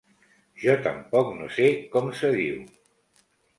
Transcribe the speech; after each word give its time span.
Jo 0.63 0.73
tampoc 0.87 1.29
no 1.43 1.51
sé 1.59 1.69
com 1.93 2.11
se 2.23 2.35
diu. 2.41 2.59